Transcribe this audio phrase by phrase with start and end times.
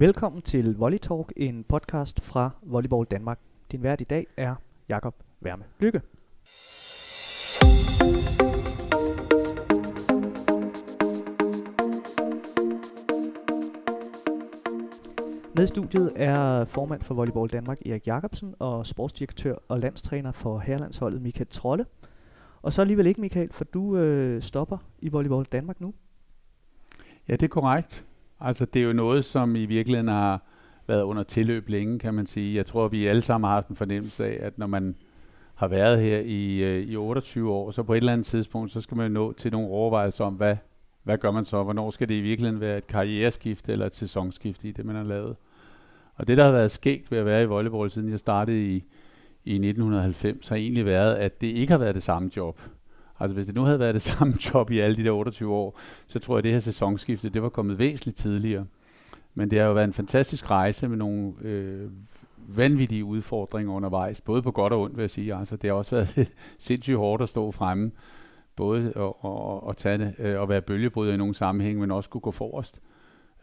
[0.00, 3.38] Velkommen til Volley Talk, en podcast fra Volleyball Danmark.
[3.72, 4.54] Din vært i dag er
[4.88, 6.00] Jakob Værme Lykke.
[15.56, 21.22] Med studiet er formand for Volleyball Danmark Erik Jakobsen og sportsdirektør og landstræner for herrelandsholdet
[21.22, 21.86] Michael Trolle.
[22.62, 25.94] Og så alligevel ikke Michael, for du øh, stopper i Volleyball Danmark nu.
[27.28, 28.09] Ja, det er korrekt.
[28.40, 30.42] Altså, det er jo noget, som i virkeligheden har
[30.86, 32.56] været under tilløb længe, kan man sige.
[32.56, 34.94] Jeg tror, vi alle sammen har haft en fornemmelse af, at når man
[35.54, 38.80] har været her i, øh, i 28 år, så på et eller andet tidspunkt, så
[38.80, 40.56] skal man nå til nogle overvejelser om, hvad,
[41.02, 41.62] hvad gør man så?
[41.62, 45.04] Hvornår skal det i virkeligheden være et karriereskift eller et sæsonskift i det, man har
[45.04, 45.36] lavet?
[46.16, 48.84] Og det, der har været skægt ved at være i volleyball, siden jeg startede i,
[49.44, 52.60] i 1990, har egentlig været, at det ikke har været det samme job.
[53.20, 55.78] Altså hvis det nu havde været det samme job i alle de der 28 år,
[56.06, 58.66] så tror jeg, at det her sæsonskifte, det var kommet væsentligt tidligere.
[59.34, 61.90] Men det har jo været en fantastisk rejse med nogle øh,
[62.48, 65.34] vanvittige udfordringer undervejs, både på godt og ondt, vil jeg sige.
[65.34, 67.90] Altså, det har også været sindssygt hårdt at stå fremme,
[68.56, 72.20] både at, at, at, tage øh, at være bølgebryder i nogle sammenhæng, men også kunne
[72.20, 72.80] gå forrest.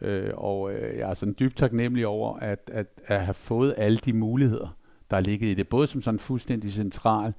[0.00, 3.98] Øh, og øh, jeg er sådan dybt taknemmelig over at, at, at have fået alle
[3.98, 4.76] de muligheder,
[5.10, 7.32] der er ligget i det, både som sådan fuldstændig central,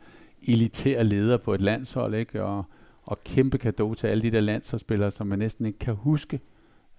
[0.47, 2.43] elitære leder på et landshold, ikke?
[2.43, 2.65] Og,
[3.03, 6.39] og kæmpe gave til alle de der landsholdsspillere, som man næsten ikke kan huske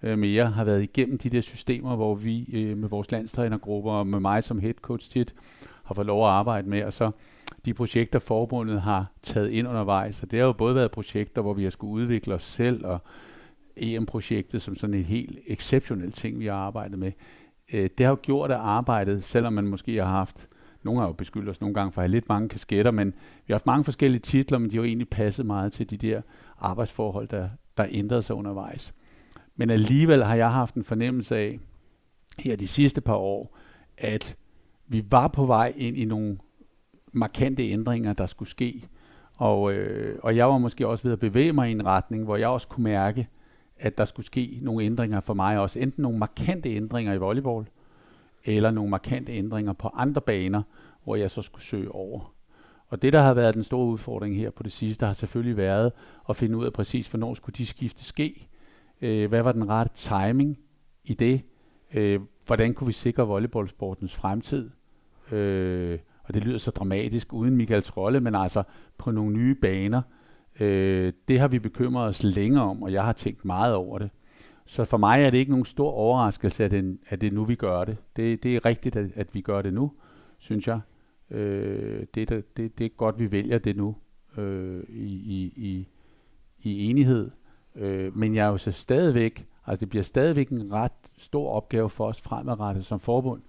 [0.03, 4.07] øh, mere, har været igennem de der systemer, hvor vi øh, med vores landstrænergrupper og
[4.07, 5.33] med mig som head coach tit
[5.83, 7.11] har fået lov at arbejde med, og så
[7.65, 10.15] de projekter, forbundet har taget ind undervejs.
[10.15, 12.99] Så det har jo både været projekter, hvor vi har skulle udvikle os selv, og
[13.75, 17.11] EM-projektet som sådan et helt exceptionelt ting, vi har arbejdet med.
[17.73, 20.47] Øh, det har jo gjort, at arbejdet, selvom man måske har haft
[20.83, 23.53] nogle har jo beskyldt os nogle gange for at have lidt mange kasketter, men vi
[23.53, 26.21] har haft mange forskellige titler, men de har jo egentlig passet meget til de der
[26.59, 28.93] arbejdsforhold, der, der ændrede sig undervejs.
[29.55, 31.59] Men alligevel har jeg haft en fornemmelse af,
[32.39, 33.57] her de sidste par år,
[33.97, 34.37] at
[34.87, 36.37] vi var på vej ind i nogle
[37.11, 38.87] markante ændringer, der skulle ske.
[39.37, 42.35] Og, øh, og jeg var måske også ved at bevæge mig i en retning, hvor
[42.35, 43.27] jeg også kunne mærke,
[43.77, 45.79] at der skulle ske nogle ændringer for mig også.
[45.79, 47.65] Enten nogle markante ændringer i volleyball,
[48.45, 50.61] eller nogle markante ændringer på andre baner,
[51.03, 52.33] hvor jeg så skulle søge over.
[52.87, 55.91] Og det, der har været den store udfordring her på det sidste, har selvfølgelig været
[56.29, 58.47] at finde ud af præcis, hvornår skulle de skifte ske.
[59.01, 60.57] Øh, hvad var den rette timing
[61.03, 61.41] i det?
[61.93, 64.69] Øh, hvordan kunne vi sikre volleyballsportens fremtid?
[65.31, 68.63] Øh, og det lyder så dramatisk uden Michaels rolle, men altså
[68.97, 70.01] på nogle nye baner.
[70.59, 74.09] Øh, det har vi bekymret os længe om, og jeg har tænkt meget over det.
[74.65, 77.45] Så for mig er det ikke nogen stor overraskelse, at det, at det er nu,
[77.45, 77.97] vi gør det.
[78.15, 79.91] Det, det er rigtigt, at, at vi gør det nu,
[80.37, 80.79] synes jeg.
[81.31, 83.95] Øh, det, det, det er godt, vi vælger det nu
[84.37, 85.87] øh, i, i, i,
[86.59, 87.31] i enighed.
[87.75, 91.89] Øh, men jeg er jo så stadigvæk, altså det bliver stadigvæk en ret stor opgave
[91.89, 93.41] for os fremadrettet som forbund,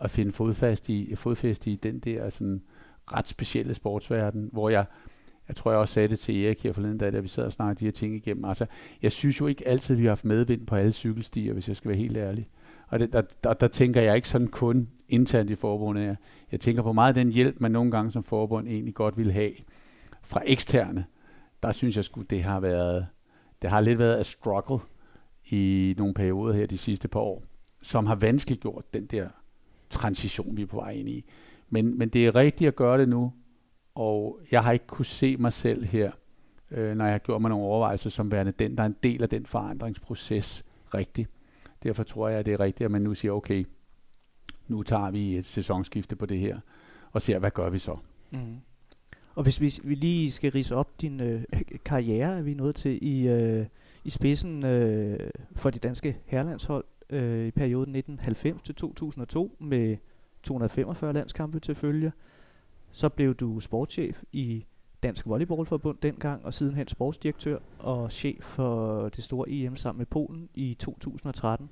[0.00, 2.62] at finde fodfast i, fodfæste i den der sådan
[3.12, 4.84] ret specielle sportsverden, hvor jeg
[5.50, 7.52] jeg tror, jeg også sagde det til Erik her forleden dag, da vi sad og
[7.52, 8.44] snakkede de her ting igennem.
[8.44, 8.66] Altså,
[9.02, 11.88] jeg synes jo ikke altid, vi har haft medvind på alle cykelstier, hvis jeg skal
[11.88, 12.48] være helt ærlig.
[12.88, 16.02] Og det, der, der, der tænker jeg ikke sådan kun internt i forbundet.
[16.02, 16.16] Jeg,
[16.52, 19.32] jeg tænker på meget af den hjælp, man nogle gange som forbund egentlig godt vil
[19.32, 19.52] have
[20.22, 21.04] fra eksterne.
[21.62, 23.06] Der synes jeg sgu, det har været,
[23.62, 24.78] det har lidt været a struggle
[25.50, 27.44] i nogle perioder her de sidste par år,
[27.82, 29.28] som har vanskeliggjort den der
[29.90, 31.24] transition, vi er på vej ind i.
[31.68, 33.32] Men, men det er rigtigt at gøre det nu,
[34.00, 36.12] og jeg har ikke kunne se mig selv her,
[36.70, 39.22] øh, når jeg har gjort mig nogle overvejelser som værende den, der er en del
[39.22, 41.30] af den forandringsproces rigtigt.
[41.82, 43.64] Derfor tror jeg, at det er rigtigt, at man nu siger, okay,
[44.68, 46.60] nu tager vi et sæsonskifte på det her,
[47.12, 47.96] og ser, hvad gør vi så?
[48.30, 48.56] Mm.
[49.34, 51.42] Og hvis vi, vi lige skal rise op din øh,
[51.84, 53.66] karriere, er vi nået til i, øh,
[54.04, 59.96] i spidsen øh, for det danske herrelandshold øh, i perioden 1990 til 2002 med
[60.42, 62.12] 245 landskampe til følge.
[62.92, 64.66] Så blev du sportschef i
[65.02, 70.48] Dansk Volleyballforbund dengang, og sidenhen sportsdirektør og chef for det store EM sammen med Polen
[70.54, 71.70] i 2013.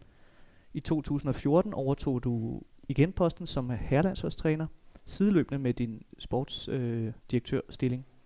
[0.74, 4.66] I 2014 overtog du igen posten som herrelandsholdstræner,
[5.04, 8.06] sideløbende med din sportsdirektørstilling.
[8.08, 8.19] Øh,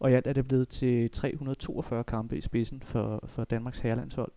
[0.00, 4.32] og i alt er det blevet til 342 kampe i spidsen for, for Danmarks herrelandshold.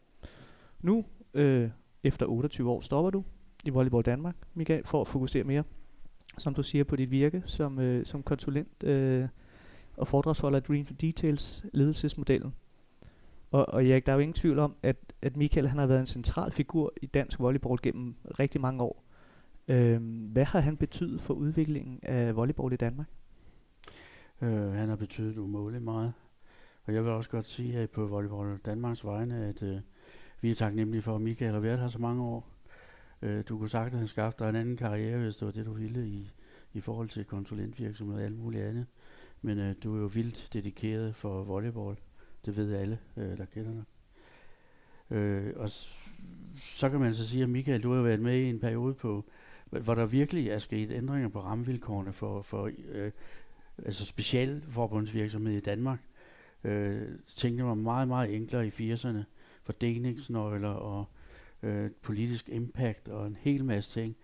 [0.80, 1.70] Nu, øh,
[2.04, 3.24] efter 28 år, stopper du
[3.66, 5.64] i Volleyball Danmark, Michael, for at fokusere mere
[6.38, 9.28] som du siger, på dit virke som, øh, som konsulent øh,
[9.98, 12.54] og foredragsholder af Dream Details ledelsesmodellen.
[13.52, 16.00] Og, og Erik, der er jo ingen tvivl om, at, at Michael han har været
[16.00, 19.04] en central figur i dansk volleyball gennem rigtig mange år.
[19.68, 20.02] Øh,
[20.32, 23.08] hvad har han betydet for udviklingen af volleyball i Danmark?
[24.42, 26.14] Øh, han har betydet umådeligt meget.
[26.86, 29.80] Og jeg vil også godt sige at på Volleyball Danmarks vegne, at øh,
[30.42, 32.51] vi er taknemmelige for, at Michael har været her så mange år.
[33.22, 35.74] Øh, du kunne sagtens have skaffet dig en anden karriere, hvis det var det, du
[35.74, 36.32] ville i,
[36.74, 38.86] i forhold til konsulentvirksomhed og alt muligt andet.
[39.42, 41.96] Men øh, du er jo vildt dedikeret for volleyball.
[42.46, 43.84] Det ved alle, øh, der kender dig.
[45.18, 45.70] Øh, og
[46.56, 49.26] så kan man så sige, at Michael, du har været med i en periode på,
[49.70, 53.12] hvor der virkelig er sket ændringer på rammevilkårene for, for øh,
[53.78, 56.00] altså specialforbundsvirksomhed i Danmark.
[56.64, 59.24] Øh, tingene var meget, meget enklere i 80'erne.
[59.64, 61.06] Fordelingsnøgler og
[61.64, 64.16] øh, politisk impact og en hel masse ting.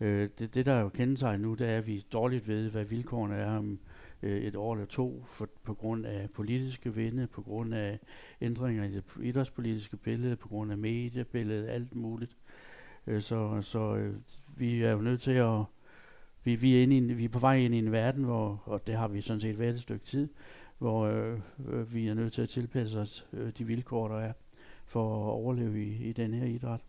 [0.00, 2.84] Øh, det, det, der er jo kendetegnet nu, det er, at vi dårligt ved, hvad
[2.84, 3.78] vilkårene er om
[4.22, 7.98] øh, et år eller to, for, på grund af politiske vinde, på grund af
[8.40, 12.36] ændringer i det idrætspolitiske billede, på grund af mediebilledet, alt muligt.
[13.06, 14.14] Øh, så så øh,
[14.56, 15.64] vi er jo nødt til at
[16.44, 18.62] vi, vi, er inde i en, vi er på vej ind i en verden, hvor,
[18.64, 20.28] og det har vi sådan set været et stykke tid,
[20.78, 24.32] hvor øh, øh, vi er nødt til at tilpasse os øh, de vilkår, der er
[24.88, 26.80] for at overleve i, i den her idræt.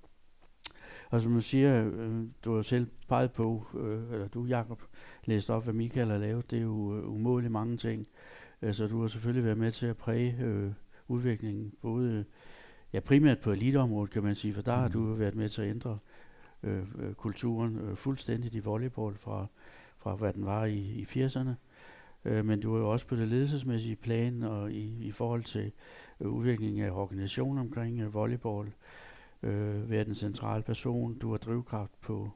[1.10, 4.81] Og som du siger, øh, du har selv peget på, øh, eller du Jakob
[5.25, 8.07] læste op, hvad Michael har lavet, det er jo øh, umådeligt mange ting.
[8.62, 10.72] Altså du har selvfølgelig været med til at præge øh,
[11.07, 12.25] udviklingen, både
[12.94, 14.81] ja, primært på eliteområdet, kan man sige, for der mm.
[14.81, 15.98] har du været med til at ændre
[16.63, 19.45] øh, øh, kulturen øh, fuldstændigt i volleyball fra,
[19.98, 21.50] fra hvad den var i, i 80'erne.
[22.25, 25.72] Øh, men du er jo også på det ledelsesmæssige plan og i, i forhold til
[26.27, 28.74] udviklingen af organisationen omkring øh, volleyball,
[29.44, 31.18] øh, været en central person.
[31.18, 32.31] Du har drivkraft på,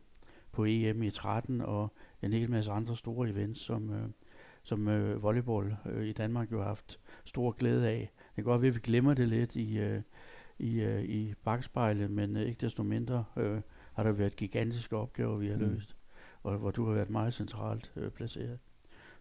[0.51, 4.09] på EM i 13 og en hel masse andre store events, som, øh,
[4.63, 8.11] som øh, volleyball øh, i Danmark jo har haft stor glæde af.
[8.17, 10.01] Det kan godt være, at vi glemmer det lidt i, øh,
[10.59, 13.61] i, øh, i bagspejlet, men øh, ikke desto mindre øh,
[13.93, 15.61] har der været gigantiske opgaver, vi har mm.
[15.61, 15.95] løst,
[16.43, 18.59] og hvor du har været meget centralt øh, placeret.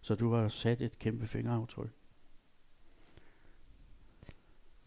[0.01, 1.91] Så du har sat et kæmpe fingeraftryk.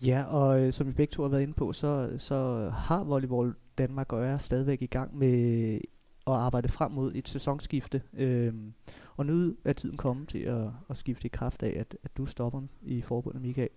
[0.03, 3.55] Ja, og øh, som vi begge to har været inde på, så, så har Volleyball
[3.79, 5.81] Danmark og er stadigvæk i gang med øh,
[6.27, 8.03] at arbejde frem mod et sæsonskifte.
[8.15, 8.73] Øhm,
[9.17, 12.27] og nu er tiden kommet til at, at skifte i kraft af, at, at du
[12.27, 13.69] stopper i forbundet, Michael.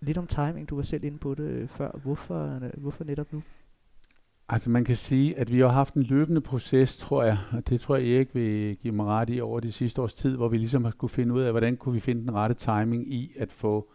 [0.00, 1.90] Lidt om timing, du var selv inde på det øh, før.
[2.02, 3.42] Hvorfor, øh, hvorfor netop nu?
[4.48, 7.80] Altså man kan sige, at vi har haft en løbende proces, tror jeg, og det
[7.80, 10.58] tror jeg Erik vil give mig ret i over de sidste års tid, hvor vi
[10.58, 13.52] ligesom har skulle finde ud af, hvordan kunne vi finde den rette timing i at
[13.52, 13.90] få,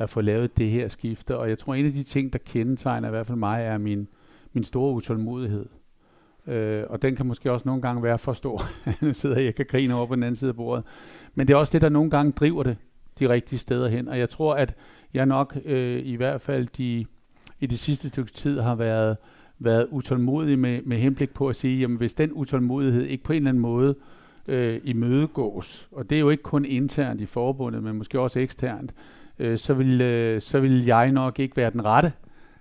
[0.00, 1.38] at få lavet det her skifte.
[1.38, 4.08] Og jeg tror, en af de ting, der kendetegner i hvert fald mig, er min,
[4.52, 5.66] min store utålmodighed.
[6.46, 8.62] Øh, og den kan måske også nogle gange være for stor.
[9.04, 10.84] nu sidder jeg og grine over på den anden side af bordet.
[11.34, 12.76] Men det er også det, der nogle gange driver det
[13.18, 14.08] de rigtige steder hen.
[14.08, 14.74] Og jeg tror, at
[15.14, 17.06] jeg nok øh, i hvert fald de,
[17.60, 19.16] i det sidste stykke tid har været
[19.62, 23.36] været utålmodig med, med henblik på at sige, jamen hvis den utålmodighed ikke på en
[23.36, 23.94] eller anden måde
[24.48, 28.94] øh, imødegås, og det er jo ikke kun internt i forbundet, men måske også eksternt,
[29.40, 32.12] øh, så, vil, øh, så vil jeg nok ikke være den rette,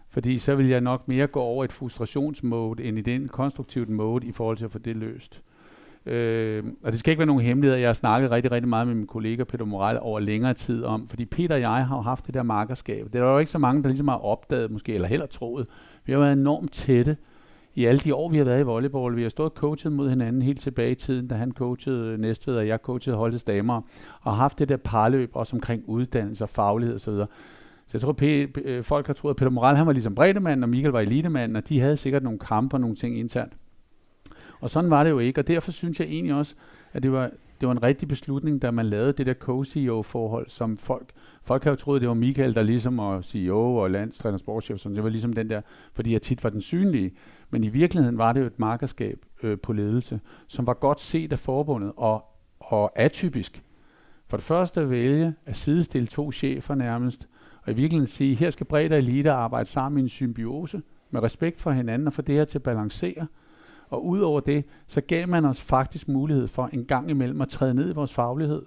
[0.10, 4.26] fordi så vil jeg nok mere gå over et frustrationsmode, end i den konstruktivt mode
[4.26, 5.42] i forhold til at få det løst.
[6.06, 8.96] Øh, og det skal ikke være nogen hemmelighed, jeg har snakket rigtig, rigtig meget med
[8.96, 12.26] min kollega Peter Moral over længere tid om, fordi Peter og jeg har jo haft
[12.26, 13.06] det der markerskab.
[13.06, 15.68] Det er der jo ikke så mange, der ligesom har opdaget måske, eller heller troet,
[16.06, 17.18] vi har været enormt tætte
[17.76, 19.16] i alle de år, vi har været i volleyball.
[19.16, 22.68] Vi har stået coachet mod hinanden helt tilbage i tiden, da han coachede Næstved, og
[22.68, 23.82] jeg coachede Holdets Damer,
[24.22, 27.14] og haft det der parløb også omkring uddannelse og faglighed osv.
[27.88, 30.64] Så jeg tror, P- øh, folk har troet, at Peter Moral han var ligesom bredemand,
[30.64, 33.54] og Michael var elitemanden, og de havde sikkert nogle kampe og nogle ting internt.
[34.60, 36.56] Og sådan var det jo ikke, og derfor synes jeg egentlig også,
[36.94, 40.78] at det var, det var en rigtig beslutning, da man lavede det der co-CEO-forhold, som
[40.78, 41.14] folk
[41.50, 44.90] folk har jo troet, det var Michael, der ligesom var CEO og landstræner sportschef, så
[44.90, 45.62] det var ligesom den der,
[45.94, 47.12] fordi jeg tit var den synlige.
[47.50, 51.32] Men i virkeligheden var det jo et markerskab øh, på ledelse, som var godt set
[51.32, 52.26] af forbundet og,
[52.60, 53.64] og atypisk.
[54.28, 57.28] For det første at vælge at sidestille to chefer nærmest,
[57.64, 61.24] og i virkeligheden sige, her skal bredt og elite arbejde sammen i en symbiose, med
[61.24, 63.28] respekt for hinanden og for det her til at balancere.
[63.90, 67.74] Og udover det, så gav man os faktisk mulighed for en gang imellem at træde
[67.74, 68.62] ned i vores faglighed,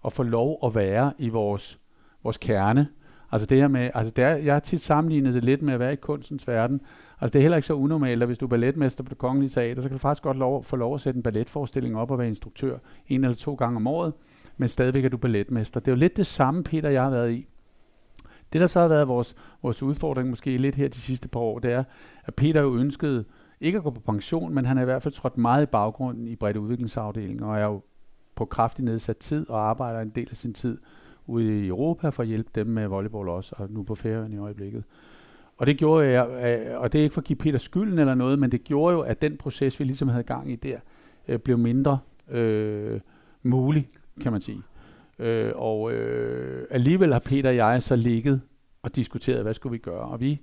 [0.00, 1.80] og få lov at være i vores
[2.22, 2.88] vores kerne.
[3.32, 5.92] Altså det her med, altså der, jeg har tit sammenlignet det lidt med at være
[5.92, 6.80] i kunstens verden.
[7.20, 9.50] Altså det er heller ikke så unormalt, at hvis du er balletmester på det kongelige
[9.50, 12.18] teater, så kan du faktisk godt lov, få lov at sætte en balletforestilling op og
[12.18, 14.12] være instruktør en eller to gange om året,
[14.56, 15.80] men stadigvæk er du balletmester.
[15.80, 17.46] Det er jo lidt det samme, Peter jeg har været i.
[18.52, 21.58] Det, der så har været vores, vores udfordring måske lidt her de sidste par år,
[21.58, 21.84] det er,
[22.24, 23.24] at Peter jo ønskede
[23.60, 26.28] ikke at gå på pension, men han er i hvert fald trådt meget i baggrunden
[26.28, 27.82] i bredt udviklingsafdelingen, og er jo
[28.34, 30.78] på kraftig nedsat tid og arbejder en del af sin tid
[31.26, 34.38] ude i Europa for at hjælpe dem med volleyball også, og nu på ferien i
[34.38, 34.84] øjeblikket.
[35.60, 38.14] Og det gjorde jeg, øh, og det er ikke for at give Peter skylden eller
[38.14, 40.78] noget, men det gjorde jo, at den proces, vi ligesom havde gang i der,
[41.28, 41.98] øh, blev mindre
[42.30, 43.00] øh,
[43.42, 43.88] mulig,
[44.20, 44.62] kan man sige.
[45.18, 48.40] Øh, og øh, alligevel har Peter og jeg så ligget
[48.82, 50.08] og diskuteret, hvad skulle vi gøre.
[50.08, 50.40] Og vi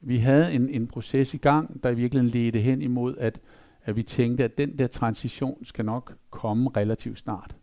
[0.00, 3.40] vi havde en, en proces i gang, der i virkeligheden ledte hen imod, at,
[3.84, 7.56] at vi tænkte, at den der transition skal nok komme relativt snart.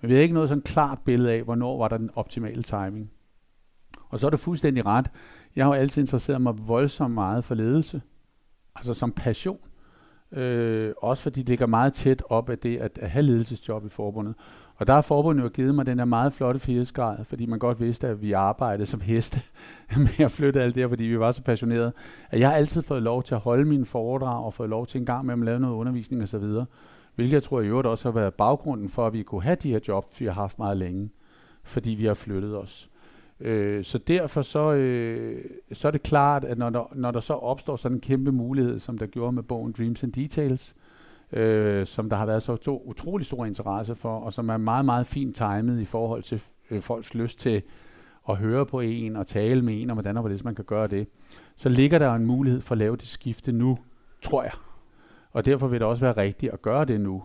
[0.00, 3.10] Men vi havde ikke noget sådan klart billede af, hvornår var der den optimale timing.
[4.08, 5.10] Og så er det fuldstændig ret.
[5.56, 8.02] Jeg har jo altid interesseret mig voldsomt meget for ledelse.
[8.76, 9.58] Altså som passion.
[10.32, 13.88] Øh, også fordi det ligger meget tæt op af det at, at have ledelsesjob i
[13.88, 14.34] forbundet.
[14.76, 17.80] Og der har forbundet jo givet mig den her meget flotte frihedsgrad, fordi man godt
[17.80, 19.40] vidste, at vi arbejdede som heste
[19.96, 21.92] med at flytte alt det her, fordi vi var så passionerede.
[22.30, 24.98] At jeg har altid fået lov til at holde mine foredrag og fået lov til
[24.98, 26.44] en gang med at lave noget undervisning osv.
[27.14, 29.70] Hvilket jeg tror i øvrigt også har været baggrunden for, at vi kunne have de
[29.70, 31.10] her jobs, vi har haft meget længe,
[31.62, 32.90] fordi vi har flyttet os.
[33.40, 37.34] Øh, så derfor så, øh, så er det klart, at når der, når der så
[37.34, 40.74] opstår sådan en kæmpe mulighed, som der gjorde med bogen Dreams and Details,
[41.32, 44.84] øh, som der har været så to, utrolig stor interesse for, og som er meget,
[44.84, 47.62] meget fint timet i forhold til øh, folks lyst til
[48.28, 50.86] at høre på en og tale med en, og hvordan og hvordan man kan gøre
[50.86, 51.08] det,
[51.56, 53.78] så ligger der en mulighed for at lave det skifte nu,
[54.22, 54.52] tror jeg.
[55.30, 57.22] Og derfor vil det også være rigtigt at gøre det nu.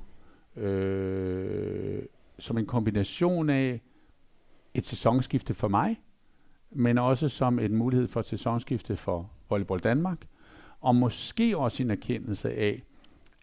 [0.63, 2.01] Øh,
[2.39, 3.82] som en kombination af
[4.74, 6.02] et sæsonskifte for mig,
[6.72, 10.18] men også som en mulighed for et sæsonskifte for Volleyball Danmark,
[10.82, 12.84] og måske også en erkendelse af,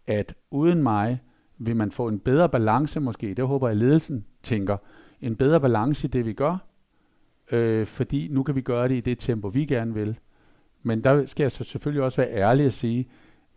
[0.06, 1.21] at uden mig
[1.59, 4.76] vil man få en bedre balance måske, det håber jeg ledelsen tænker,
[5.21, 6.56] en bedre balance i det vi gør,
[7.52, 10.18] øh, fordi nu kan vi gøre det i det tempo vi gerne vil.
[10.83, 13.09] Men der skal jeg så selvfølgelig også være ærlig og sige,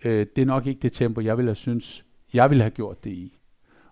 [0.04, 3.04] øh, det er nok ikke det tempo, jeg ville have synes, jeg ville have gjort
[3.04, 3.39] det i.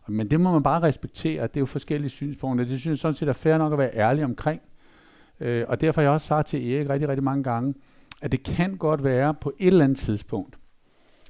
[0.08, 2.66] Men det må man bare respektere, det er jo forskellige synspunkter.
[2.66, 4.62] Det synes jeg sådan set er fair nok at være ærlig omkring.
[5.40, 7.74] Øh, og derfor har jeg også sagt til Erik rigtig, rigtig mange gange,
[8.22, 10.60] at det kan godt være på et eller andet tidspunkt,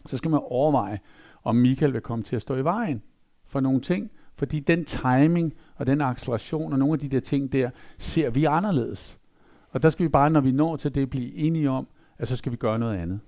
[0.06, 1.00] så skal man overveje,
[1.44, 3.04] om Michael vil komme til at stå i vejen
[3.46, 7.52] for nogle ting, fordi den timing og den acceleration og nogle af de der ting
[7.52, 9.20] der, ser vi anderledes.
[9.72, 12.36] Og der skal vi bare, når vi når til det, blive enige om, at så
[12.36, 13.20] skal vi gøre noget andet.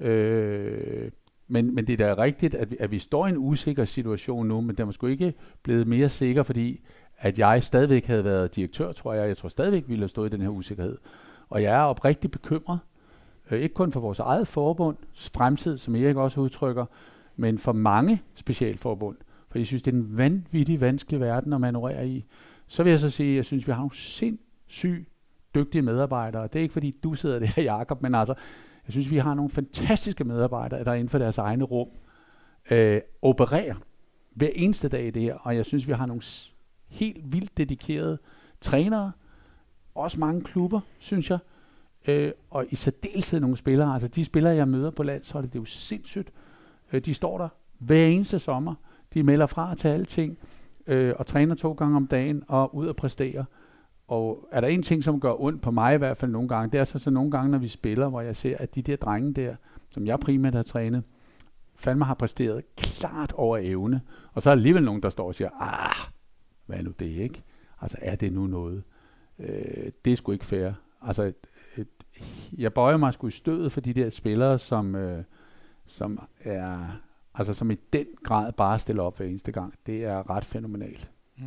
[0.00, 1.10] Øh,
[1.48, 4.48] men, men det er da rigtigt, at vi, at vi står i en usikker situation
[4.48, 6.80] nu, men den var sgu ikke blevet mere sikker, fordi
[7.18, 9.28] at jeg stadigvæk havde været direktør, tror jeg.
[9.28, 10.98] Jeg tror stadigvæk, vi ville have stået i den her usikkerhed.
[11.48, 12.78] Og jeg er oprigtigt bekymret,
[13.50, 16.86] øh, ikke kun for vores eget forbunds fremtid, som Erik også udtrykker,
[17.36, 19.16] men for mange specialforbund.
[19.50, 22.24] For jeg synes, det er en vanvittig vanskelig verden at manøvrere i.
[22.66, 25.08] Så vil jeg så sige, at jeg synes, vi har nogle sindssygt
[25.54, 26.42] dygtige medarbejdere.
[26.42, 28.34] Det er ikke, fordi du sidder der, Jakob, men altså,
[28.88, 31.88] jeg synes, vi har nogle fantastiske medarbejdere, der inden for deres egne rum
[32.70, 33.74] øh, opererer
[34.34, 35.34] hver eneste dag i det her.
[35.34, 36.22] Og jeg synes, vi har nogle
[36.88, 38.18] helt vildt dedikerede
[38.60, 39.12] trænere.
[39.94, 41.38] Også mange klubber, synes jeg.
[42.08, 43.92] Øh, og i særdeleshed nogle spillere.
[43.92, 46.32] Altså de spillere, jeg møder på landsholdet, det er jo sindssygt.
[46.92, 48.74] Øh, de står der hver eneste sommer.
[49.14, 50.38] De melder fra til alting.
[50.86, 53.44] Øh, og træner to gange om dagen og ud og præstere.
[54.08, 56.72] Og er der en ting, som gør ondt på mig i hvert fald nogle gange,
[56.72, 58.96] det er så, så nogle gange, når vi spiller, hvor jeg ser, at de der
[58.96, 59.56] drenge der,
[59.90, 61.02] som jeg primært har trænet,
[61.76, 64.00] fandme har præsteret klart over evne.
[64.32, 66.10] Og så er der alligevel nogen, der står og siger, ah,
[66.66, 67.42] hvad er nu det, ikke?
[67.80, 68.82] Altså, er det nu noget?
[69.38, 70.72] Øh, det er sgu ikke fair.
[71.02, 71.36] Altså, et,
[71.76, 71.88] et,
[72.58, 75.24] jeg bøjer mig sgu i stødet for de der spillere, som, øh,
[75.86, 77.00] som er,
[77.34, 79.74] altså som i den grad bare stiller op hver eneste gang.
[79.86, 81.10] Det er ret fænomenalt.
[81.38, 81.44] Mm.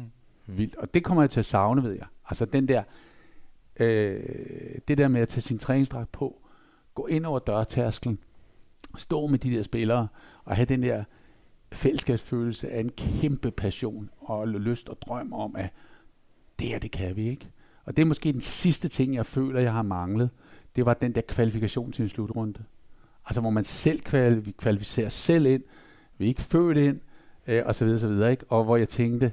[0.58, 0.76] Vildt.
[0.76, 2.06] Og det kommer jeg til at savne, ved jeg.
[2.30, 2.84] Altså den der,
[3.80, 4.24] øh,
[4.88, 6.42] det der med at tage sin træningsdragt på,
[6.96, 8.20] gå ind over dørtærsklen,
[8.98, 10.08] stå med de der spillere,
[10.46, 11.04] og have den der
[11.72, 15.70] fællesskabsfølelse af en kæmpe passion og lyst og drøm om, at
[16.60, 17.52] det her, det kan vi ikke.
[17.86, 20.30] Og det er måske den sidste ting, jeg føler, jeg har manglet.
[20.76, 22.64] Det var den der kvalifikation til en slutrunde.
[23.26, 25.64] Altså hvor man selv kvalificerer, kvalificerer selv ind,
[26.18, 27.00] vi er ikke født ind,
[27.48, 28.46] øh, og så videre, så videre, ikke?
[28.50, 29.32] Og hvor jeg tænkte,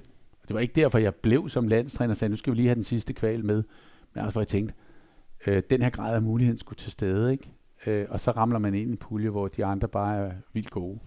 [0.49, 2.75] det var ikke derfor, jeg blev som landstræner og sagde, nu skal vi lige have
[2.75, 3.63] den sidste kval med.
[4.15, 4.75] Men altså, hvor jeg tænkte,
[5.47, 7.53] øh, den her grad af muligheden skulle til stede, ikke?
[7.87, 10.71] Øh, og så ramler man ind i en pulje, hvor de andre bare er vildt
[10.71, 10.99] gode.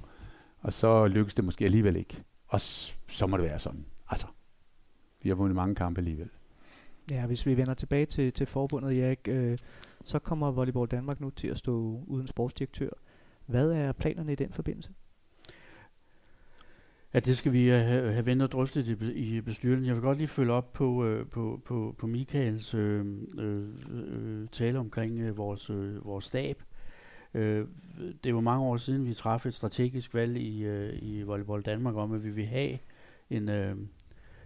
[0.59, 2.23] Og så lykkes det måske alligevel ikke.
[2.47, 2.61] Og
[3.07, 3.85] så må det være sådan.
[4.09, 4.27] Altså,
[5.23, 6.29] vi har vundet mange kampe alligevel.
[7.11, 9.57] Ja, hvis vi vender tilbage til, til forbundet, Erik, øh,
[10.03, 12.89] så kommer Volleyball Danmark nu til at stå uden sportsdirektør.
[13.45, 14.91] Hvad er planerne i den forbindelse?
[17.13, 19.85] Ja, det skal vi øh, have, have vendt og drøftet i, i bestyrelsen.
[19.85, 23.05] Jeg vil godt lige følge op på, øh, på, på, på Michaels øh,
[23.37, 26.63] øh, øh, tale omkring øh, vores, øh, vores stab.
[27.33, 27.67] Øh,
[28.23, 31.95] det var mange år siden, vi træffede et strategisk valg i, øh, i Volleyball Danmark
[31.95, 32.77] om, at vi vil have
[33.29, 33.75] en, øh,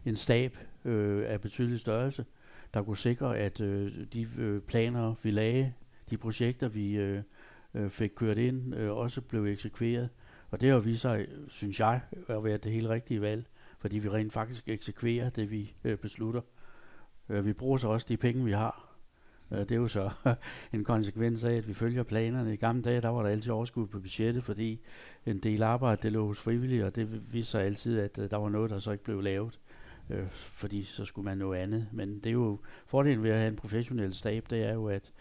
[0.05, 2.25] en stab øh, af betydelig størrelse,
[2.73, 5.73] der kunne sikre, at øh, de øh, planer, vi lagde,
[6.09, 7.21] de projekter, vi øh,
[7.73, 10.09] øh fik kørt ind, øh, også blev eksekveret.
[10.51, 13.45] Og det har vist sig, synes jeg, at være det helt rigtige valg,
[13.79, 16.41] fordi vi rent faktisk eksekverer det, vi øh, beslutter.
[17.29, 18.95] Øh, vi bruger så også de penge, vi har.
[19.51, 20.09] Øh, det er jo så
[20.73, 22.53] en konsekvens af, at vi følger planerne.
[22.53, 24.81] I gamle dage, der var der altid overskud på budgettet, fordi
[25.25, 28.37] en del arbejde, det lå hos frivillige, og det viste sig altid, at øh, der
[28.37, 29.59] var noget, der så ikke blev lavet,
[30.09, 31.87] øh, fordi så skulle man noget andet.
[31.91, 35.11] Men det er jo fordelen ved at have en professionel stab, det er jo, at,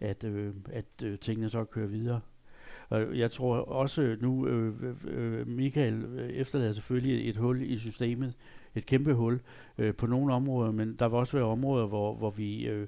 [0.00, 2.20] at, øh, at øh, tingene så kører videre.
[2.88, 7.78] Og jeg tror også nu, øh, øh, øh Michael øh, efterlader selvfølgelig et hul i
[7.78, 8.34] systemet,
[8.74, 9.40] et kæmpe hul
[9.78, 12.86] øh, på nogle områder, men der vil også være områder, hvor, hvor vi øh,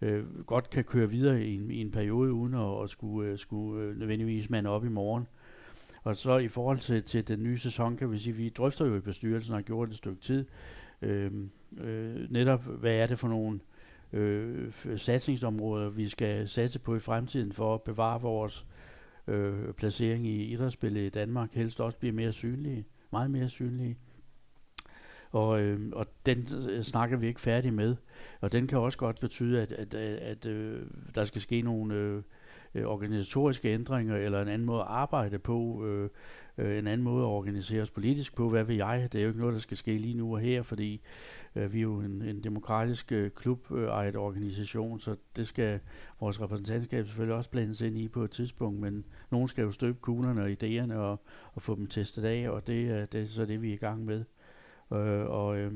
[0.00, 3.38] øh, godt kan køre videre i en, i en periode, uden at, at skulle, øh,
[3.38, 5.26] skulle øh, nødvendigvis mande op i morgen.
[6.02, 8.96] Og så i forhold til, til den nye sæson, kan vi sige, vi drøfter jo
[8.96, 10.44] i bestyrelsen og har gjort et stykke tid,
[11.02, 11.32] øh,
[11.78, 13.60] øh, netop hvad er det for nogle
[14.12, 18.66] øh, satsningsområder, vi skal satse på i fremtiden for at bevare vores
[19.28, 23.96] øh, placering i idrætsspillet i Danmark, helst også bliver mere synlige, meget mere synlige.
[25.30, 27.96] Og, øh, og den øh, snakker vi ikke færdig med.
[28.40, 30.82] Og den kan også godt betyde, at, at, at, at øh,
[31.14, 32.22] der skal ske nogle øh,
[32.74, 36.10] øh, organisatoriske ændringer, eller en anden måde at arbejde på, øh,
[36.58, 38.48] øh, en anden måde at organisere os politisk på.
[38.48, 39.08] Hvad vil jeg?
[39.12, 41.00] Det er jo ikke noget, der skal ske lige nu og her, fordi
[41.54, 45.80] øh, vi er jo en, en demokratisk øh, klubejet organisation, så det skal
[46.20, 49.98] vores repræsentantskab selvfølgelig også blandes ind i på et tidspunkt, men nogen skal jo støbe
[50.00, 51.20] kuglerne og idéerne og,
[51.52, 53.76] og få dem testet af, og det, øh, det er så det, vi er i
[53.76, 54.24] gang med.
[54.92, 55.72] Øh, og øh,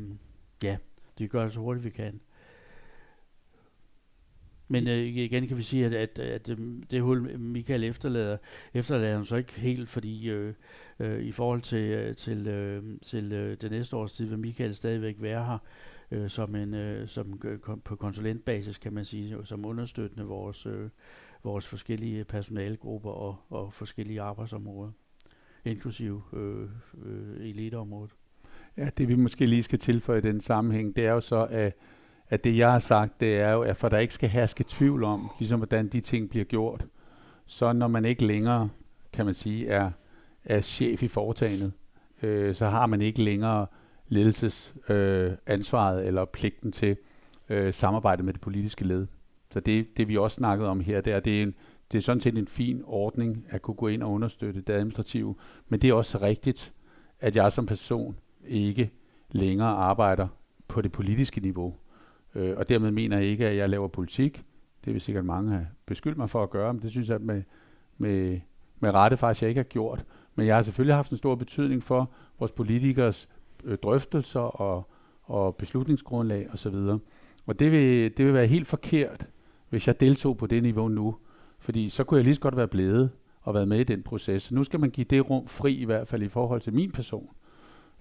[0.62, 0.76] ja,
[1.18, 2.20] det gør det så hurtigt vi kan.
[4.72, 6.58] Men øh, igen kan vi sige, at, at, at øh,
[6.90, 8.36] det hul Michael efterlader,
[8.74, 10.54] efterlader han så ikke helt, fordi øh,
[11.00, 14.74] øh, i forhold til, øh, til, øh, til øh, det næste års tid vil Michael
[14.74, 15.58] stadigvæk være her
[16.10, 20.88] øh, som en øh, som kom, på konsulentbasis kan man sige, som understøttende vores øh,
[21.44, 24.90] vores forskellige personalegrupper og, og forskellige arbejdsområder,
[25.64, 26.68] inklusive øh,
[27.04, 28.10] øh, eliteområdet.
[28.76, 31.74] Ja, det vi måske lige skal tilføje i den sammenhæng, det er jo så, at,
[32.32, 35.04] at det jeg har sagt, det er jo, at for der ikke skal herske tvivl
[35.04, 36.86] om, ligesom hvordan de ting bliver gjort,
[37.46, 38.68] så når man ikke længere,
[39.12, 39.90] kan man sige, er,
[40.44, 41.72] er chef i foretagendet,
[42.22, 43.66] øh, så har man ikke længere
[44.08, 46.96] ledelsesansvaret øh, eller pligten til
[47.48, 49.06] øh, samarbejde med det politiske led.
[49.50, 51.54] Så det, det vi også snakkede om her, det er, det er, en,
[51.92, 55.34] det er sådan set en fin ordning at kunne gå ind og understøtte det administrative,
[55.68, 56.72] men det er også rigtigt,
[57.20, 58.90] at jeg som person ikke
[59.30, 60.28] længere arbejder
[60.68, 61.74] på det politiske niveau.
[62.34, 64.44] Øh, og dermed mener jeg ikke, at jeg laver politik.
[64.84, 67.42] Det vil sikkert mange have beskyldt mig for at gøre, men det synes jeg med,
[67.98, 68.40] med,
[68.80, 70.04] med rette faktisk, jeg ikke har gjort.
[70.34, 73.28] Men jeg har selvfølgelig haft en stor betydning for vores politikers
[73.64, 74.90] øh, drøftelser og,
[75.22, 76.74] og beslutningsgrundlag osv.
[76.74, 77.00] Og,
[77.46, 79.26] og det vil, det vil være helt forkert,
[79.68, 81.16] hvis jeg deltog på det niveau nu.
[81.58, 83.10] Fordi så kunne jeg lige så godt være blevet
[83.42, 84.42] og været med i den proces.
[84.42, 86.92] Så nu skal man give det rum fri, i hvert fald i forhold til min
[86.92, 87.30] person.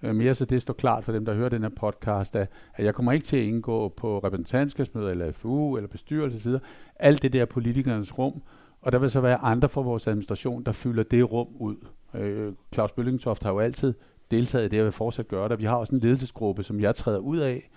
[0.02, 2.84] Øh, mere så det står klart for dem, der hører den her podcast, at, at
[2.84, 6.58] jeg kommer ikke til at indgå på repræsentantskabsmøder, eller FU, eller bestyrelse osv.
[6.96, 8.42] Alt det der politikernes rum,
[8.82, 11.76] og der vil så være andre fra vores administration, der fylder det rum ud.
[12.14, 13.94] Øh, Claus Bøllingtoft har jo altid
[14.30, 15.58] deltaget i det, og vil fortsat gøre det.
[15.58, 17.70] Vi har også en ledelsesgruppe, som jeg træder ud af,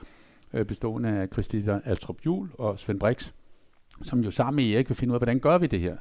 [0.54, 3.32] øh, bestående af Christina Altrup Jul og Svend Brix,
[4.02, 5.98] som jo sammen med Erik vil finde ud af, hvordan gør vi det her.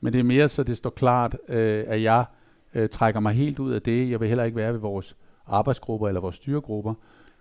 [0.00, 2.24] Men det er mere så det står klart, øh, at jeg
[2.74, 4.10] øh, trækker mig helt ud af det.
[4.10, 6.94] Jeg vil heller ikke være ved vores arbejdsgrupper eller vores styregrupper.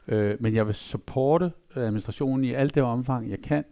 [0.07, 3.63] Øh, men jeg vil supporte administrationen i alt det omfang, jeg kan,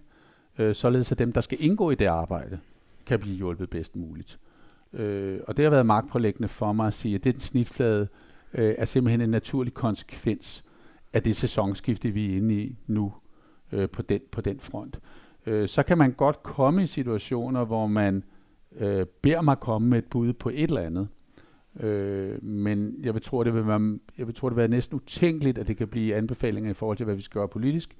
[0.58, 2.60] øh, således at dem, der skal indgå i det arbejde,
[3.06, 4.40] kan blive hjulpet bedst muligt.
[4.94, 8.08] Øh, og det har været magtpålæggende for mig at sige, at den snitflade
[8.54, 10.64] øh, er simpelthen en naturlig konsekvens
[11.14, 13.14] af det sæsonskifte, vi er inde i nu
[13.72, 15.00] øh, på, den, på den front.
[15.46, 18.24] Øh, så kan man godt komme i situationer, hvor man
[18.76, 21.08] øh, beder mig komme med et bud på et eller andet,
[21.80, 24.96] Øh, men jeg vil tro, det vil være, jeg vil tro, det vil være næsten
[24.96, 27.96] utænkeligt, at det kan blive anbefalinger i forhold til, hvad vi skal gøre politisk.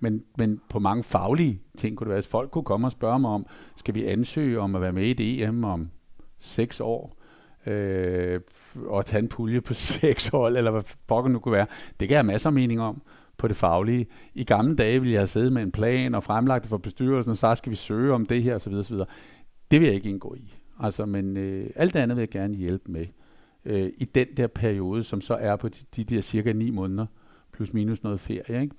[0.00, 3.18] Men, men på mange faglige ting kunne det være, at folk kunne komme og spørge
[3.18, 5.90] mig om, skal vi ansøge om at være med i det EM om
[6.38, 7.18] seks år?
[7.66, 8.40] Øh,
[8.86, 11.66] og tage en pulje på seks år, eller hvad pokker nu kunne være.
[12.00, 13.02] Det kan jeg have masser af mening om
[13.36, 14.06] på det faglige.
[14.34, 17.30] I gamle dage ville jeg have siddet med en plan og fremlagt det for bestyrelsen,
[17.30, 18.72] og så ah, skal vi søge om det her osv.
[18.72, 18.96] osv.
[19.70, 20.57] Det vil jeg ikke indgå i.
[20.80, 23.06] Altså, men øh, alt det andet vil jeg gerne hjælpe med.
[23.64, 27.06] Øh, I den der periode, som så er på de, de der cirka ni måneder,
[27.52, 28.62] plus minus noget ferie.
[28.62, 28.74] Ikke?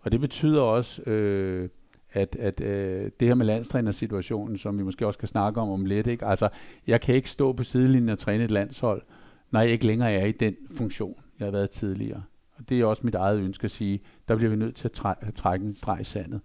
[0.00, 1.68] Og det betyder også, øh,
[2.12, 5.84] at, at øh, det her med landstrænersituationen, som vi måske også kan snakke om om
[5.84, 6.26] lidt, ikke?
[6.26, 6.48] altså
[6.86, 9.02] jeg kan ikke stå på sidelinjen og træne et landshold,
[9.50, 12.22] når jeg ikke længere er i den funktion, jeg har været tidligere.
[12.56, 14.92] Og det er også mit eget ønske at sige, der bliver vi nødt til at
[14.92, 16.40] træ- trække en streg i sandet.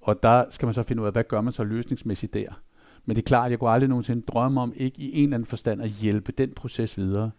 [0.00, 2.60] Og der skal man så finde ud af, hvad gør man så løsningsmæssigt der?
[3.04, 5.36] Men det er klart, at jeg kunne aldrig nogensinde drømme om ikke i en eller
[5.36, 7.30] anden forstand at hjælpe den proces videre.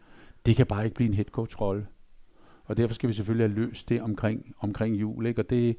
[0.45, 1.88] Det kan bare ikke blive en headcoach-rolle.
[2.65, 5.25] Og derfor skal vi selvfølgelig have løst det omkring, omkring jul.
[5.25, 5.41] Ikke?
[5.41, 5.78] Og det,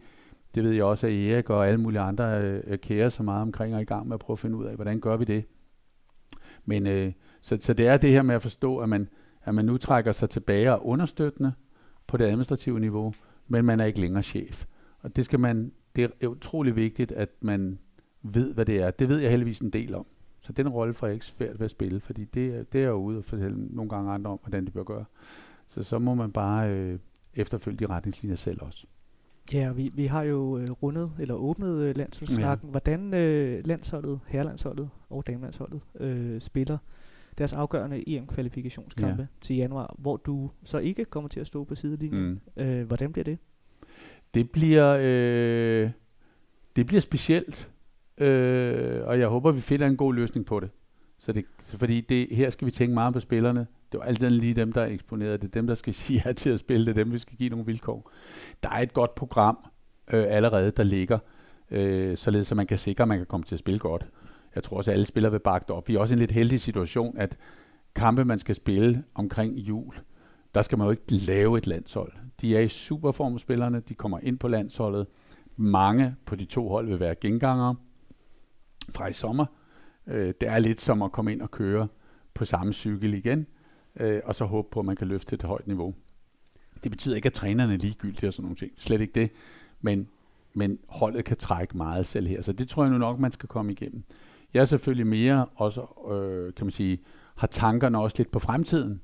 [0.54, 3.42] det ved jeg også, at Erik og alle mulige andre øh, øh kærer så meget
[3.42, 5.24] omkring og er i gang med at prøve at finde ud af, hvordan gør vi
[5.24, 5.44] det.
[6.64, 9.08] Men øh, så, så det er det her med at forstå, at man,
[9.44, 11.52] at man nu trækker sig tilbage og understøttende
[12.06, 13.14] på det administrative niveau,
[13.48, 14.64] men man er ikke længere chef.
[15.00, 17.78] Og det skal man, det er utrolig vigtigt, at man
[18.34, 18.90] ved, hvad det er.
[18.90, 20.06] Det ved jeg heldigvis en del om.
[20.40, 22.94] Så den rolle får jeg ikke svært ved at spille, fordi det, det er jeg
[22.94, 25.04] ude og fortælle nogle gange andre om, hvordan de bør gøre.
[25.66, 26.98] Så så må man bare øh,
[27.34, 28.86] efterfølge de retningslinjer selv også.
[29.52, 32.66] Ja, vi, vi har jo øh, rundet eller åbnet øh, landsholdssnakken.
[32.66, 32.70] Ja.
[32.70, 36.78] Hvordan øh, landsholdet, herrelandsholdet og damelandsholdet øh, spiller
[37.38, 39.26] deres afgørende EM-kvalifikationskampe ja.
[39.40, 42.40] til januar, hvor du så ikke kommer til at stå på sidelinjen.
[42.56, 42.62] Mm.
[42.62, 43.38] Øh, hvordan bliver det?
[44.34, 45.90] Det bliver, øh,
[46.76, 47.70] det bliver specielt,
[48.18, 50.70] øh, og jeg håber, vi finder en god løsning på det.
[51.18, 53.66] Så det, så fordi det, her skal vi tænke meget på spillerne.
[53.92, 55.42] Det er altid lige dem, der er eksponeret.
[55.42, 56.86] Det er dem, der skal sige ja til at spille.
[56.86, 58.10] Det er dem, vi skal give nogle vilkår.
[58.62, 59.58] Der er et godt program
[60.12, 61.18] øh, allerede, der ligger,
[61.70, 64.06] øh, således at man kan sikre, at man kan komme til at spille godt.
[64.54, 65.88] Jeg tror også, at alle spillere vil bakke op.
[65.88, 67.36] Vi er også i en lidt heldig situation, at
[67.94, 69.94] kampe, man skal spille omkring jul,
[70.54, 72.12] der skal man jo ikke lave et landshold.
[72.40, 73.80] De er i superform, spillerne.
[73.80, 75.06] De kommer ind på landsholdet.
[75.56, 77.74] Mange på de to hold vil være gengangere
[78.90, 79.46] fra i sommer.
[80.06, 81.88] Øh, det er lidt som at komme ind og køre
[82.34, 83.46] på samme cykel igen,
[84.00, 85.94] øh, og så håbe på, at man kan løfte til et højt niveau.
[86.84, 88.72] Det betyder ikke, at trænerne er ligegyldige og sådan nogle ting.
[88.76, 89.30] Slet ikke det.
[89.80, 90.08] Men,
[90.54, 92.42] men holdet kan trække meget selv her.
[92.42, 94.02] Så det tror jeg nu nok, man skal komme igennem.
[94.54, 95.80] Jeg er selvfølgelig mere også,
[96.12, 96.98] øh, kan man sige,
[97.36, 99.00] har tankerne også lidt på fremtiden,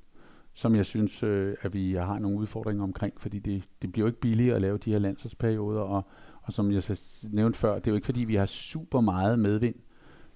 [0.54, 4.06] som jeg synes, øh, at vi har nogle udfordringer omkring, fordi det, det bliver jo
[4.06, 6.06] ikke billigere at lave de her landsholdsperioder, og,
[6.42, 7.00] og som jeg så
[7.30, 9.74] nævnte før, det er jo ikke fordi, vi har super meget medvind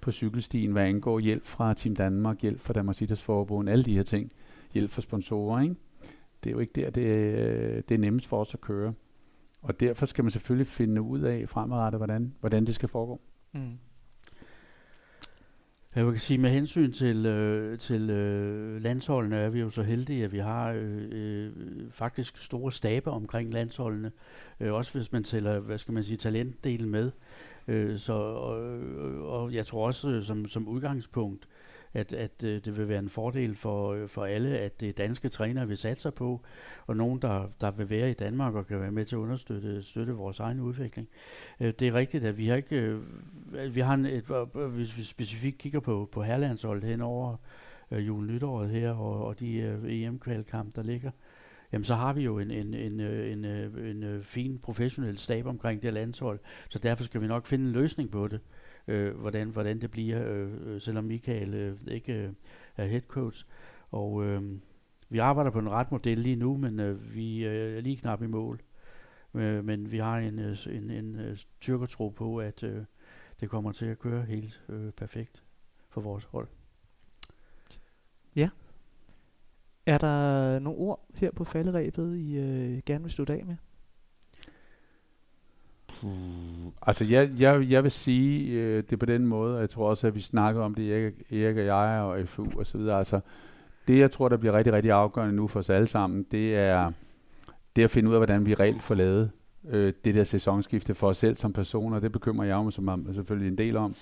[0.01, 4.03] på cykelstien, hvad angår hjælp fra Team Danmark, hjælp fra Danmarks Idrætsforbund, alle de her
[4.03, 4.33] ting,
[4.75, 5.75] hjælp fra sponsorer, ikke?
[6.45, 8.95] Det er jo ikke der, det, er, det er nemmest for os at køre.
[9.63, 13.21] Og derfor skal man selvfølgelig finde ud af fremadrettet, hvordan, hvordan det skal foregå.
[13.53, 13.79] Mm.
[15.97, 20.25] Jeg kan sige, med hensyn til, øh, til øh, landsholdene er vi jo så heldige,
[20.25, 21.53] at vi har øh, øh,
[21.91, 24.13] faktisk store staber omkring landsholdene.
[24.61, 27.11] Øh, også hvis man tæller, hvad skal man sige, talentdelen med.
[27.69, 28.59] Øh, så, og,
[29.41, 31.49] og jeg tror også, øh, som, som udgangspunkt,
[31.95, 35.29] at, at øh, det vil være en fordel for, øh, for alle, at det danske
[35.29, 36.41] trænere vil satse på,
[36.87, 39.83] og nogen, der, der vil være i Danmark og kan være med til at understøtte
[39.83, 41.09] støtte vores egen udvikling.
[41.61, 43.01] Øh, det er rigtigt, at vi har ikke, øh,
[43.75, 47.37] vi har en, et, øh, øh, hvis vi specifikt kigger på, på herlandsholdet hen over
[47.91, 51.11] øh, jul nytåret her, og, og de øh, EM-kvalkamp, der ligger,
[51.73, 55.47] jamen så har vi jo en, en, en, øh, en, en, en fin professionel stab
[55.47, 58.41] omkring det landshold, så derfor skal vi nok finde en løsning på det
[58.89, 62.33] øh, hvordan, hvordan det bliver, øh, øh, selvom Michael øh, ikke øh,
[62.77, 63.47] er head coach.
[63.91, 64.43] Og øh,
[65.09, 68.23] vi arbejder på en ret model lige nu, men øh, vi øh, er lige knap
[68.23, 68.61] i mål.
[69.35, 72.85] Øh, men vi har en, øh, en, en øh, tyrkertro på, at øh,
[73.41, 75.45] det kommer til at køre helt øh, perfekt
[75.89, 76.49] for vores hold.
[78.37, 78.49] Ja.
[79.87, 83.57] Er der nogle ord her på falderæbet, I øh, gerne vil slutte af med?
[86.01, 86.11] Puh.
[86.83, 90.07] Altså, jeg, jeg, jeg vil sige øh, det på den måde, og jeg tror også,
[90.07, 92.99] at vi snakker om det, Erik, Erik og jeg og FU og så videre.
[92.99, 93.21] Altså,
[93.89, 96.93] det, jeg tror, der bliver rigtig, rigtig afgørende nu for os alle sammen, det er
[97.77, 99.31] det at finde ud af, hvordan vi reelt får lavet
[99.69, 102.01] øh, det der sæsonskifte for os selv som personer.
[102.01, 103.95] Det bekymrer jeg mig som selvfølgelig en del om.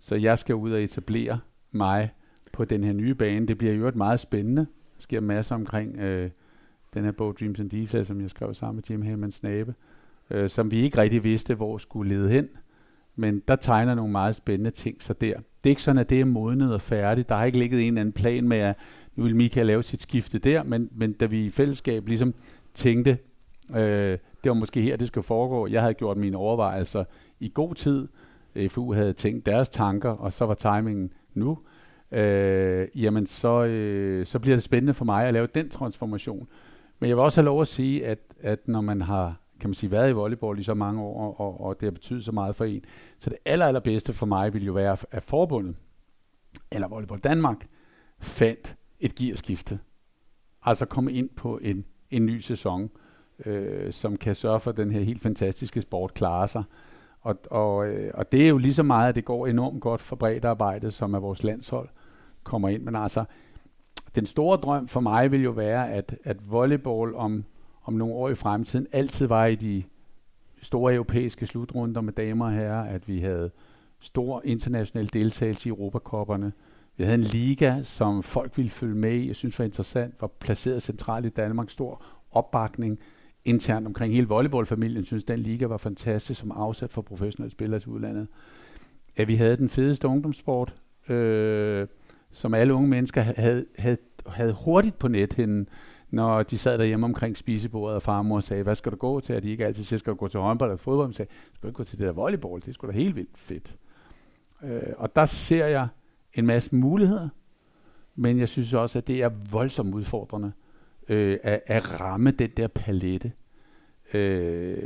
[0.00, 1.38] Så jeg skal ud og etablere
[1.72, 2.10] mig
[2.52, 3.46] på den her nye bane.
[3.46, 4.60] Det bliver jo et meget spændende.
[4.96, 6.30] Der sker masser omkring øh,
[6.94, 9.89] den her bog Dreams and Diesel, som jeg skrev sammen med Jim Hammond Snabe øh,
[10.30, 12.48] Øh, som vi ikke rigtig vidste, hvor skulle lede hen.
[13.16, 15.34] Men der tegner nogle meget spændende ting så der.
[15.36, 17.28] Det er ikke sådan, at det er modnet og færdigt.
[17.28, 18.76] Der har ikke ligget en eller anden plan med, at
[19.16, 22.34] nu vil Michael lave sit skifte der, men, men da vi i fællesskab ligesom
[22.74, 23.18] tænkte,
[23.74, 25.66] øh, det var måske her, det skulle foregå.
[25.66, 27.04] Jeg havde gjort mine overvejelser
[27.40, 28.08] i god tid.
[28.68, 31.58] FU havde tænkt deres tanker, og så var timingen nu.
[32.12, 36.48] Øh, jamen, så, øh, så bliver det spændende for mig at lave den transformation.
[37.00, 39.74] Men jeg vil også have lov at sige, at, at når man har kan man
[39.74, 42.56] sige, været i volleyball i så mange år, og, og det har betydet så meget
[42.56, 42.84] for en.
[43.18, 45.76] Så det aller, allerbedste for mig ville jo være, at forbundet,
[46.72, 47.66] eller Volleyball Danmark,
[48.18, 49.78] fandt et gearskifte.
[50.62, 52.90] Altså komme ind på en, en ny sæson,
[53.46, 56.64] øh, som kan sørge for, at den her helt fantastiske sport klarer sig.
[57.20, 60.00] Og, og, øh, og det er jo lige så meget, at det går enormt godt
[60.00, 61.88] for breddearbejdet, som er vores landshold
[62.44, 62.82] kommer ind.
[62.82, 63.24] Men altså,
[64.14, 67.44] den store drøm for mig vil jo være, at, at volleyball om
[67.90, 69.82] om nogle år i fremtiden altid var i de
[70.62, 73.50] store europæiske slutrunder med damer og herrer, at vi havde
[74.00, 76.52] stor international deltagelse i Europakopperne.
[76.96, 80.26] Vi havde en liga, som folk ville følge med i, jeg synes var interessant, var
[80.26, 82.98] placeret centralt i Danmark, stor opbakning,
[83.44, 87.88] internt omkring hele volleyballfamilien synes, den liga var fantastisk som afsat for professionelle spillere til
[87.88, 88.26] udlandet.
[89.16, 90.74] At vi havde den fedeste ungdomssport,
[91.08, 91.86] øh,
[92.32, 95.34] som alle unge mennesker havde, havde, havde hurtigt på net
[96.10, 99.32] når de sad derhjemme omkring spisebordet, og farmor og sagde, hvad skal du gå til?
[99.32, 101.08] At de ikke altid siger, skal du gå til håndbold eller fodbold?
[101.08, 102.60] De sagde, skal du ikke gå til det der volleyball?
[102.60, 103.76] Det er sgu da helt vildt fedt.
[104.64, 105.88] Øh, og der ser jeg
[106.34, 107.28] en masse muligheder,
[108.14, 110.52] men jeg synes også, at det er voldsomt udfordrende
[111.08, 113.32] øh, at, at ramme den der palette.
[114.14, 114.78] Øh,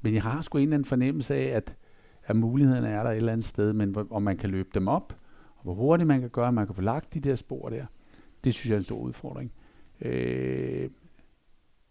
[0.00, 1.74] men jeg har sgu en eller anden fornemmelse af, at,
[2.24, 5.16] at mulighederne er der et eller andet sted, men om man kan løbe dem op,
[5.56, 7.86] og hvor hurtigt man kan gøre, at man kan få lagt de der spor der,
[8.44, 9.52] det synes jeg er en stor udfordring.
[10.00, 10.90] Øh,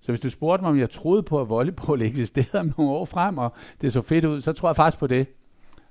[0.01, 3.05] så hvis du spurgte mig, om jeg troede på, at volleyball eksisterede om nogle år
[3.05, 5.27] frem, og det så fedt ud, så tror jeg faktisk på det.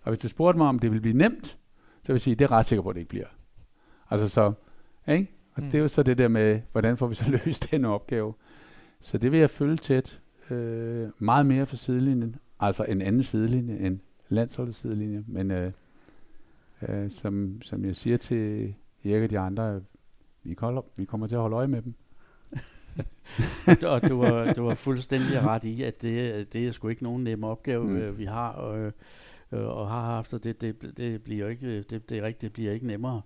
[0.02, 1.46] Og hvis du spurgte mig, om det ville blive nemt,
[2.02, 3.26] så vil jeg sige, det er ret sikker på, at det ikke bliver.
[4.10, 4.52] Altså så,
[5.08, 5.32] ikke?
[5.54, 5.70] Og mm.
[5.70, 8.34] det er jo så det der med, hvordan får vi så løst den opgave.
[9.00, 10.20] Så det vil jeg følge tæt.
[10.50, 15.24] Øh, meget mere for sidelinjen, altså en anden sidelinje end landsholdets sidelinje.
[15.26, 15.72] Men øh,
[16.88, 19.80] øh, som, som jeg siger til Erik og de andre,
[20.42, 21.94] vi, holder, vi kommer til at holde øje med dem.
[23.92, 27.24] og du var, du var fuldstændig ret i, at det, det er sgu ikke nogen
[27.24, 27.96] nem opgave, mm.
[27.96, 28.92] øh, vi har, og, øh,
[29.50, 32.86] og har haft, og det, det, det bliver ikke, det, det rigtigt, det bliver ikke
[32.86, 33.22] nemmere.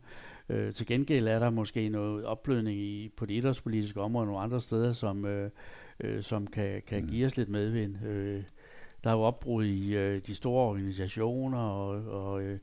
[0.49, 4.43] Øh, til gengæld er der måske noget opblødning i, på det idrætspolitiske område og nogle
[4.43, 5.51] andre steder, som, øh,
[6.01, 7.09] øh, som kan, kan mm.
[7.09, 8.05] give os lidt medvind.
[8.07, 8.43] Øh,
[9.05, 12.59] der er jo opbrud i øh, de store organisationer, og, og øh,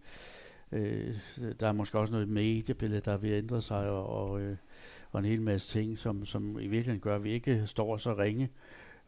[0.72, 1.16] øh,
[1.60, 4.58] der er måske også noget mediebillede, der vil ændre sig, og, og, øh,
[5.12, 8.14] og en hel masse ting, som, som i virkeligheden gør, at vi ikke står så
[8.18, 8.50] ringe,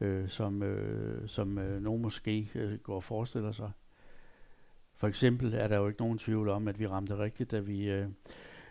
[0.02, 3.71] øh, som, øh, som øh, nogen måske øh, går og forestiller sig.
[4.95, 7.89] For eksempel er der jo ikke nogen tvivl om, at vi ramte rigtigt, da vi,
[7.89, 8.08] øh,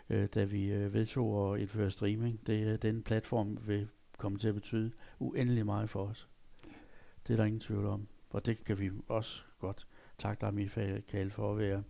[0.09, 2.47] øh, da vi øh, vedtog at indføre streaming.
[2.47, 6.27] Det, øh, den platform vil komme til at betyde uendelig meget for os.
[7.27, 8.07] Det er der ingen tvivl om.
[8.29, 11.83] Og det kan vi også godt takke dig, Michael, for at være,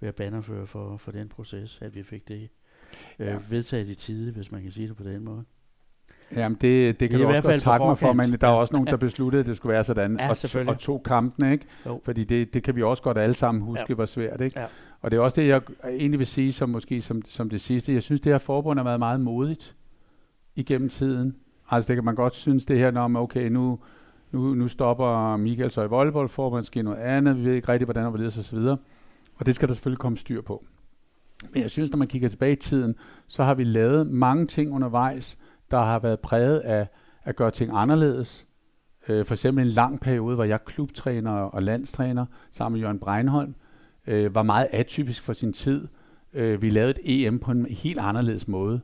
[0.00, 2.48] være bannerfører for, for den proces, at vi fik det
[3.18, 3.38] øh, ja.
[3.48, 5.44] vedtaget i tide, hvis man kan sige det på den måde.
[6.32, 8.86] Jamen, det, det kan du også godt takke mig for, men der er også nogen,
[8.86, 11.64] der besluttede, at det skulle være sådan, ja, og, og to kampene, ikke?
[11.86, 12.00] Jo.
[12.04, 13.94] Fordi det, det kan vi også godt alle sammen huske, ja.
[13.94, 14.60] hvor svært, ikke?
[14.60, 14.66] Ja.
[15.02, 17.92] Og det er også det, jeg egentlig vil sige, som måske som, som det sidste.
[17.92, 19.76] Jeg synes, det her forbund har været meget modigt
[20.56, 21.36] igennem tiden.
[21.70, 23.78] Altså, det kan man godt synes, det her, når okay, nu,
[24.32, 28.04] nu, nu stopper Michael så i volleyballforbund, skal noget andet, vi ved ikke rigtig, hvordan
[28.06, 28.76] og så videre.
[29.36, 30.64] Og det skal der selvfølgelig komme styr på.
[31.52, 32.94] Men jeg synes, når man kigger tilbage i tiden,
[33.26, 35.38] så har vi lavet mange ting undervejs,
[35.70, 36.88] der har været præget af
[37.24, 38.46] at gøre ting anderledes.
[39.08, 43.54] Øh, for eksempel en lang periode, hvor jeg klubtræner og landstræner sammen med Jørgen Breinholm,
[44.06, 45.88] øh, var meget atypisk for sin tid.
[46.32, 48.80] Øh, vi lavede et EM på en helt anderledes måde,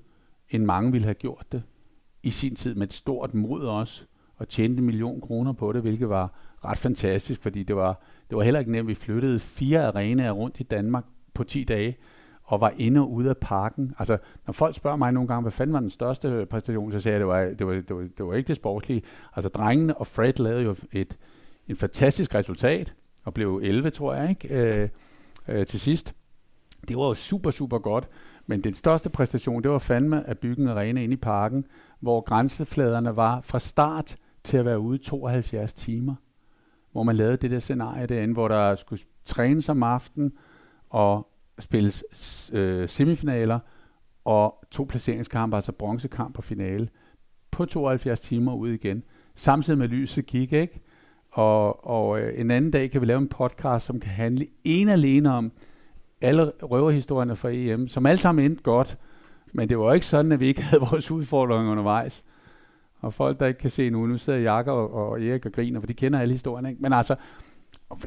[0.48, 1.62] end mange ville have gjort det
[2.22, 4.04] i sin tid med et stort mod også,
[4.36, 6.32] og tjente en million kroner på det, hvilket var
[6.64, 8.88] ret fantastisk, fordi det var, det var heller ikke nemt.
[8.88, 11.96] Vi flyttede fire arenaer rundt i Danmark på 10 dage,
[12.44, 13.94] og var inde og ude af parken.
[13.98, 17.12] Altså, når folk spørger mig nogle gange, hvad fanden var den største præstation, så siger
[17.12, 19.02] jeg, det var, det var, det var, det var ikke det sportslige.
[19.36, 21.18] Altså, drengene og Fred lavede jo et,
[21.68, 24.54] en fantastisk resultat, og blev 11, tror jeg, ikke?
[24.54, 24.88] Øh,
[25.48, 26.14] øh, til sidst.
[26.88, 28.08] Det var jo super, super godt.
[28.46, 31.64] Men den største præstation, det var fandme at bygge en arena inde i parken,
[32.00, 36.14] hvor grænsefladerne var fra start til at være ude 72 timer.
[36.92, 40.32] Hvor man lavede det der scenarie derinde, hvor der skulle trænes om aftenen
[40.90, 41.28] og
[41.58, 42.04] spilles
[42.52, 43.58] øh, semifinaler
[44.24, 46.88] og to placeringskampe, altså bronzekamp og finale,
[47.50, 49.02] på 72 timer ud igen.
[49.34, 50.80] Samtidig med lyset gik, ikke?
[51.30, 54.88] Og, og øh, en anden dag kan vi lave en podcast, som kan handle en
[54.88, 55.52] alene om
[56.20, 58.98] alle røverhistorierne fra EM, som alle sammen endte godt,
[59.54, 62.24] men det var ikke sådan, at vi ikke havde vores udfordringer undervejs.
[63.02, 65.80] Og folk, der ikke kan se nu, nu sidder Jakob og, og Erik og griner,
[65.80, 66.68] for de kender alle historierne.
[66.70, 66.82] Ikke?
[66.82, 67.16] Men altså,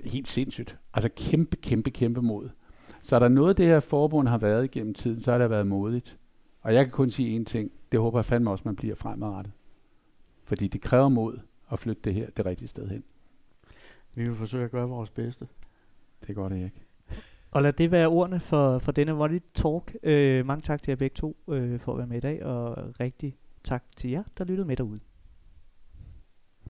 [0.04, 0.78] helt sindssygt.
[0.94, 2.50] Altså kæmpe, kæmpe, kæmpe mod.
[3.02, 5.68] Så er der noget, det her forbund har været igennem tiden, så har det været
[5.68, 6.18] modigt.
[6.62, 7.72] Og jeg kan kun sige én ting.
[7.92, 9.54] Det håber jeg fandme også, man bliver fremadrettet.
[10.44, 11.40] Fordi det kræver mod
[11.72, 13.04] at flytte det her det rigtige sted hen.
[14.14, 15.48] Vi vil forsøge at gøre vores bedste.
[16.22, 16.72] Det er godt, ikke.
[17.52, 19.96] Og lad det være ordene for, for denne Volley Talk.
[20.04, 22.78] Øh, mange tak til jer begge to øh, for at være med i dag, og
[23.00, 25.00] rigtig tak til jer, der lyttede med derude.